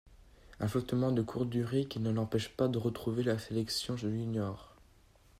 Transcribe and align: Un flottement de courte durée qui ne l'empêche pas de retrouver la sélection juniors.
Un 0.59 0.67
flottement 0.67 1.11
de 1.11 1.21
courte 1.21 1.49
durée 1.51 1.85
qui 1.85 1.99
ne 1.99 2.09
l'empêche 2.09 2.49
pas 2.49 2.67
de 2.67 2.79
retrouver 2.79 3.21
la 3.21 3.37
sélection 3.37 3.95
juniors. 3.97 4.75